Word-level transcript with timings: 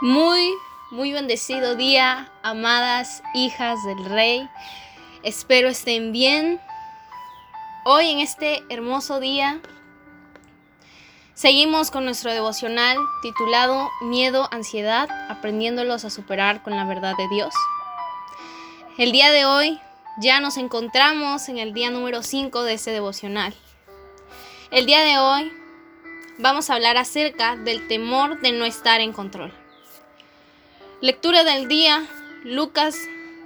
Muy, 0.00 0.54
muy 0.92 1.12
bendecido 1.12 1.74
día, 1.74 2.30
amadas 2.44 3.20
hijas 3.34 3.82
del 3.84 4.04
Rey. 4.04 4.48
Espero 5.24 5.68
estén 5.68 6.12
bien. 6.12 6.60
Hoy 7.84 8.08
en 8.08 8.20
este 8.20 8.62
hermoso 8.68 9.18
día 9.18 9.60
seguimos 11.34 11.90
con 11.90 12.04
nuestro 12.04 12.32
devocional 12.32 12.96
titulado 13.22 13.90
Miedo, 14.02 14.48
Ansiedad, 14.52 15.08
aprendiéndolos 15.28 16.04
a 16.04 16.10
superar 16.10 16.62
con 16.62 16.76
la 16.76 16.84
verdad 16.84 17.16
de 17.16 17.26
Dios. 17.26 17.52
El 18.98 19.10
día 19.10 19.32
de 19.32 19.46
hoy 19.46 19.80
ya 20.20 20.38
nos 20.38 20.58
encontramos 20.58 21.48
en 21.48 21.58
el 21.58 21.74
día 21.74 21.90
número 21.90 22.22
5 22.22 22.62
de 22.62 22.74
este 22.74 22.92
devocional. 22.92 23.52
El 24.70 24.86
día 24.86 25.02
de 25.02 25.18
hoy 25.18 25.52
vamos 26.38 26.70
a 26.70 26.76
hablar 26.76 26.96
acerca 26.98 27.56
del 27.56 27.88
temor 27.88 28.40
de 28.40 28.52
no 28.52 28.64
estar 28.64 29.00
en 29.00 29.12
control. 29.12 29.52
Lectura 31.00 31.44
del 31.44 31.68
día, 31.68 32.04
Lucas 32.42 32.96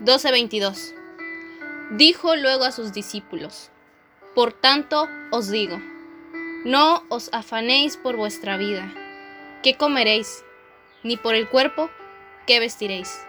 12:22. 0.00 0.94
Dijo 1.90 2.34
luego 2.34 2.64
a 2.64 2.72
sus 2.72 2.94
discípulos, 2.94 3.68
Por 4.34 4.54
tanto 4.54 5.06
os 5.30 5.50
digo, 5.50 5.78
no 6.64 7.04
os 7.10 7.28
afanéis 7.34 7.98
por 7.98 8.16
vuestra 8.16 8.56
vida, 8.56 8.90
qué 9.62 9.76
comeréis, 9.76 10.42
ni 11.02 11.18
por 11.18 11.34
el 11.34 11.46
cuerpo, 11.46 11.90
qué 12.46 12.58
vestiréis. 12.58 13.20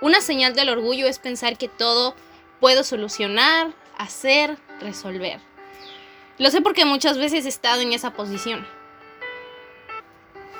Una 0.00 0.22
señal 0.22 0.54
del 0.54 0.70
orgullo 0.70 1.06
es 1.08 1.18
pensar 1.18 1.58
que 1.58 1.68
todo 1.68 2.14
puedo 2.58 2.84
solucionar, 2.84 3.74
hacer, 3.98 4.56
resolver. 4.80 5.40
Lo 6.38 6.48
sé 6.48 6.62
porque 6.62 6.86
muchas 6.86 7.18
veces 7.18 7.44
he 7.44 7.50
estado 7.50 7.82
en 7.82 7.92
esa 7.92 8.14
posición. 8.14 8.66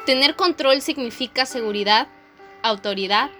Tener 0.05 0.37
control 0.37 0.83
significa 0.83 1.47
seguridad, 1.47 2.09
autoridad, 2.62 3.30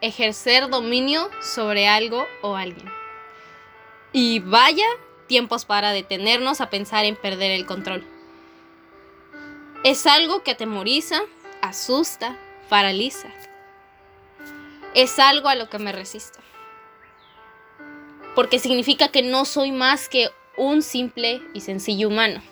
ejercer 0.00 0.68
dominio 0.68 1.30
sobre 1.40 1.88
algo 1.88 2.26
o 2.42 2.56
alguien. 2.56 2.90
Y 4.12 4.40
vaya 4.40 4.86
tiempos 5.26 5.64
para 5.64 5.92
detenernos 5.92 6.60
a 6.60 6.70
pensar 6.70 7.04
en 7.04 7.16
perder 7.16 7.50
el 7.50 7.66
control. 7.66 8.04
Es 9.82 10.06
algo 10.06 10.42
que 10.42 10.52
atemoriza, 10.52 11.20
asusta, 11.60 12.38
paraliza. 12.68 13.28
Es 14.94 15.18
algo 15.18 15.48
a 15.48 15.54
lo 15.54 15.68
que 15.68 15.78
me 15.78 15.92
resisto. 15.92 16.38
Porque 18.34 18.58
significa 18.58 19.08
que 19.08 19.22
no 19.22 19.44
soy 19.44 19.72
más 19.72 20.08
que 20.08 20.30
un 20.56 20.82
simple 20.82 21.42
y 21.52 21.60
sencillo 21.60 22.08
humano. 22.08 22.42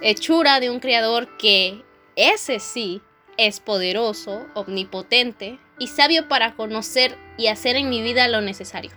Hechura 0.00 0.60
de 0.60 0.70
un 0.70 0.80
creador 0.80 1.36
que, 1.36 1.82
ese 2.16 2.60
sí, 2.60 3.00
es 3.36 3.60
poderoso, 3.60 4.46
omnipotente 4.54 5.58
y 5.78 5.88
sabio 5.88 6.28
para 6.28 6.54
conocer 6.54 7.16
y 7.36 7.48
hacer 7.48 7.76
en 7.76 7.90
mi 7.90 8.02
vida 8.02 8.28
lo 8.28 8.40
necesario. 8.40 8.92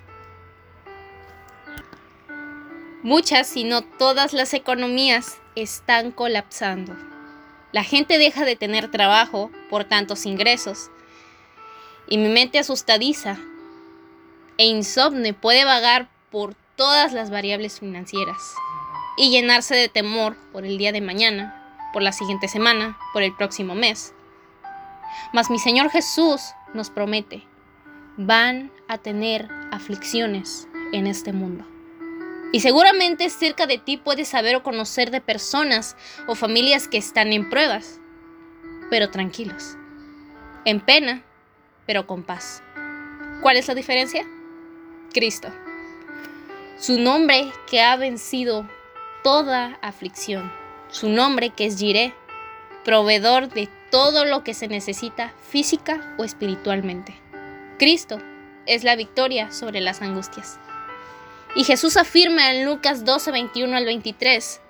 Muchas, 3.04 3.48
si 3.48 3.64
no 3.64 3.84
todas 3.84 4.34
las 4.34 4.54
economías 4.54 5.40
están 5.56 6.12
colapsando. 6.12 6.96
La 7.72 7.84
gente 7.84 8.18
deja 8.18 8.44
de 8.44 8.56
tener 8.56 8.92
trabajo 8.92 9.52
por 9.70 9.86
tantos 9.86 10.26
ingresos. 10.26 10.90
Y 12.10 12.18
mi 12.18 12.30
mente 12.30 12.60
asustadiza 12.60 13.38
e 14.58 14.66
insomne 14.66 15.34
puede 15.34 15.66
vagar 15.66 16.10
por 16.32 16.56
todas 16.76 17.14
las 17.14 17.30
variables 17.30 17.80
financieras 17.80 18.56
y 19.18 19.30
llenarse 19.30 19.76
de 19.76 19.90
temor 19.90 20.36
por 20.52 20.66
el 20.66 20.78
día 20.78 20.92
de 20.92 21.02
mañana, 21.02 21.90
por 21.94 22.02
la 22.04 22.12
siguiente 22.12 22.48
semana, 22.48 22.98
por 23.14 23.24
el 23.24 23.36
próximo 23.36 23.76
mes. 23.76 24.14
Mas 25.34 25.50
mi 25.50 25.60
Señor 25.60 25.90
Jesús 25.90 26.42
nos 26.74 26.90
promete, 26.90 27.44
van 28.18 28.72
a 28.88 28.98
tener 28.98 29.50
aflicciones 29.72 30.68
en 30.92 31.08
este 31.08 31.34
mundo. 31.34 31.66
Y 32.52 32.62
seguramente 32.62 33.30
cerca 33.30 33.68
de 33.68 33.78
ti 33.78 33.98
puedes 33.98 34.30
saber 34.30 34.56
o 34.56 34.64
conocer 34.64 35.12
de 35.12 35.22
personas 35.22 35.98
o 36.28 36.36
familias 36.36 36.88
que 36.88 36.98
están 36.98 37.34
en 37.34 37.50
pruebas, 37.50 38.00
pero 38.90 39.10
tranquilos, 39.10 39.76
en 40.64 40.80
pena, 40.80 41.24
pero 41.86 42.08
con 42.08 42.24
paz. 42.24 42.64
¿Cuál 43.42 43.58
es 43.58 43.68
la 43.68 43.76
diferencia? 43.76 44.26
Cristo. 45.14 45.50
Su 46.80 47.00
nombre 47.00 47.52
que 47.70 47.82
ha 47.82 47.96
vencido 47.96 48.68
toda 49.24 49.78
aflicción. 49.82 50.52
Su 50.90 51.10
nombre 51.10 51.50
que 51.50 51.66
es 51.66 51.78
Jireh, 51.78 52.14
proveedor 52.86 53.50
de 53.50 53.68
todo 53.92 54.26
lo 54.26 54.44
que 54.44 54.54
se 54.54 54.68
necesita 54.68 55.34
física 55.50 56.16
o 56.18 56.24
espiritualmente. 56.24 57.16
Cristo 57.80 58.20
es 58.66 58.84
la 58.84 58.96
victoria 58.96 59.52
sobre 59.52 59.82
las 59.82 60.02
angustias. 60.02 60.60
Y 61.56 61.64
Jesús 61.64 61.98
afirma 61.98 62.52
en 62.52 62.66
Lucas 62.66 63.06
12, 63.06 63.32
21 63.32 63.76
al 63.76 63.86
23, 63.86 64.62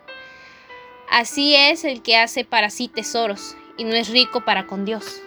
Así 1.09 1.55
es 1.55 1.85
el 1.85 2.01
que 2.01 2.17
hace 2.17 2.43
para 2.43 2.69
sí 2.69 2.89
tesoros 2.89 3.55
y 3.77 3.85
no 3.85 3.95
es 3.95 4.09
rico 4.09 4.43
para 4.43 4.67
con 4.67 4.83
Dios. 4.83 5.21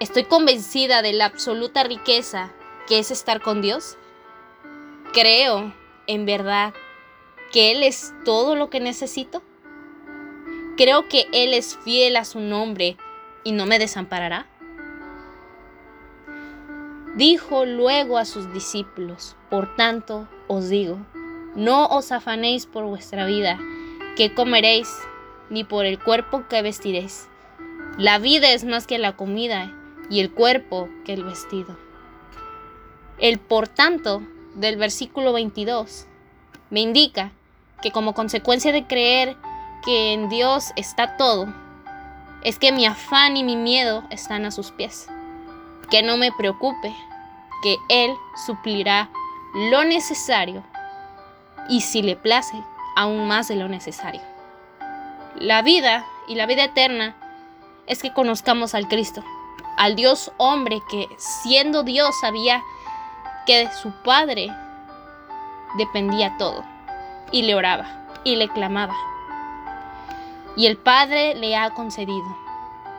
Estoy 0.00 0.24
convencida 0.24 1.00
de 1.00 1.14
la 1.14 1.24
absoluta 1.24 1.82
riqueza 1.82 2.52
que 2.86 2.98
es 2.98 3.10
estar 3.10 3.40
con 3.40 3.62
Dios. 3.62 3.96
Creo, 5.14 5.72
en 6.06 6.26
verdad, 6.26 6.74
que 7.52 7.70
Él 7.70 7.82
es 7.82 8.12
todo 8.26 8.54
lo 8.54 8.68
que 8.68 8.80
necesito. 8.80 9.42
Creo 10.76 11.08
que 11.08 11.26
Él 11.32 11.54
es 11.54 11.78
fiel 11.84 12.16
a 12.16 12.24
su 12.24 12.40
nombre 12.40 12.96
y 13.44 13.52
no 13.52 13.64
me 13.64 13.78
desamparará. 13.78 14.46
Dijo 17.14 17.64
luego 17.64 18.18
a 18.18 18.24
sus 18.24 18.52
discípulos, 18.52 19.36
por 19.50 19.76
tanto 19.76 20.28
os 20.48 20.68
digo, 20.68 20.98
no 21.54 21.86
os 21.86 22.10
afanéis 22.10 22.66
por 22.66 22.84
vuestra 22.84 23.24
vida, 23.24 23.56
que 24.16 24.34
comeréis, 24.34 24.88
ni 25.48 25.62
por 25.62 25.86
el 25.86 26.02
cuerpo 26.02 26.48
que 26.48 26.60
vestiréis. 26.60 27.28
La 27.96 28.18
vida 28.18 28.50
es 28.52 28.64
más 28.64 28.88
que 28.88 28.98
la 28.98 29.16
comida 29.16 29.72
y 30.10 30.18
el 30.18 30.32
cuerpo 30.32 30.88
que 31.04 31.12
el 31.12 31.22
vestido. 31.22 31.78
El 33.18 33.38
por 33.38 33.68
tanto 33.68 34.22
del 34.56 34.76
versículo 34.76 35.32
22 35.32 36.06
me 36.70 36.80
indica 36.80 37.30
que 37.80 37.92
como 37.92 38.14
consecuencia 38.14 38.72
de 38.72 38.88
creer 38.88 39.36
que 39.84 40.12
en 40.12 40.28
Dios 40.28 40.72
está 40.76 41.16
todo, 41.16 41.52
es 42.42 42.58
que 42.58 42.72
mi 42.72 42.86
afán 42.86 43.36
y 43.36 43.44
mi 43.44 43.56
miedo 43.56 44.04
están 44.10 44.44
a 44.44 44.50
sus 44.50 44.70
pies. 44.70 45.08
Que 45.90 46.02
no 46.02 46.16
me 46.16 46.32
preocupe, 46.32 46.94
que 47.62 47.76
Él 47.88 48.14
suplirá 48.46 49.10
lo 49.54 49.84
necesario 49.84 50.62
y 51.68 51.82
si 51.82 52.02
le 52.02 52.16
place, 52.16 52.62
aún 52.96 53.26
más 53.28 53.48
de 53.48 53.56
lo 53.56 53.68
necesario. 53.68 54.20
La 55.36 55.62
vida 55.62 56.06
y 56.28 56.34
la 56.34 56.46
vida 56.46 56.64
eterna 56.64 57.14
es 57.86 58.02
que 58.02 58.12
conozcamos 58.12 58.74
al 58.74 58.88
Cristo, 58.88 59.22
al 59.76 59.96
Dios 59.96 60.32
hombre 60.38 60.82
que 60.90 61.08
siendo 61.18 61.82
Dios 61.82 62.14
sabía 62.20 62.62
que 63.46 63.66
de 63.66 63.72
su 63.72 63.90
Padre 64.02 64.50
dependía 65.76 66.36
todo 66.38 66.64
y 67.32 67.42
le 67.42 67.54
oraba 67.54 68.06
y 68.24 68.36
le 68.36 68.48
clamaba 68.48 68.94
y 70.56 70.66
el 70.66 70.76
Padre 70.76 71.34
le 71.34 71.56
ha 71.56 71.70
concedido 71.70 72.24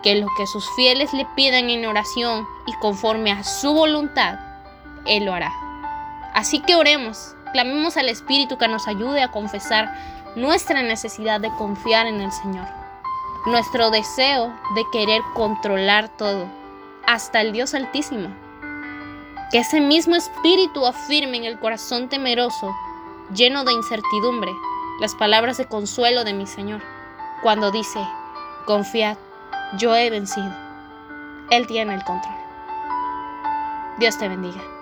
que 0.03 0.15
lo 0.15 0.27
que 0.37 0.45
sus 0.45 0.69
fieles 0.75 1.13
le 1.13 1.25
pidan 1.35 1.69
en 1.69 1.85
oración 1.85 2.47
y 2.67 2.73
conforme 2.73 3.31
a 3.31 3.43
su 3.43 3.73
voluntad, 3.73 4.37
Él 5.05 5.25
lo 5.25 5.33
hará. 5.33 5.51
Así 6.33 6.61
que 6.61 6.75
oremos, 6.75 7.35
clamemos 7.53 7.97
al 7.97 8.09
Espíritu 8.09 8.57
que 8.57 8.67
nos 8.67 8.87
ayude 8.87 9.23
a 9.23 9.31
confesar 9.31 9.95
nuestra 10.35 10.83
necesidad 10.83 11.39
de 11.39 11.49
confiar 11.55 12.07
en 12.07 12.21
el 12.21 12.31
Señor, 12.31 12.67
nuestro 13.45 13.89
deseo 13.89 14.53
de 14.75 14.83
querer 14.91 15.21
controlar 15.33 16.09
todo, 16.09 16.45
hasta 17.07 17.41
el 17.41 17.51
Dios 17.51 17.73
Altísimo. 17.73 18.29
Que 19.51 19.59
ese 19.59 19.79
mismo 19.79 20.15
Espíritu 20.15 20.85
afirme 20.85 21.37
en 21.37 21.45
el 21.45 21.57
corazón 21.57 22.09
temeroso, 22.09 22.75
lleno 23.33 23.63
de 23.63 23.73
incertidumbre, 23.73 24.51
las 24.99 25.15
palabras 25.15 25.57
de 25.57 25.65
consuelo 25.65 26.23
de 26.23 26.33
mi 26.33 26.45
Señor 26.45 26.94
cuando 27.41 27.71
dice, 27.71 27.99
confiad, 28.65 29.17
yo 29.77 29.95
he 29.95 30.09
vencido. 30.09 30.53
Él 31.51 31.67
tiene 31.67 31.93
el 31.93 32.03
control. 32.03 32.35
Dios 33.99 34.17
te 34.17 34.27
bendiga. 34.27 34.74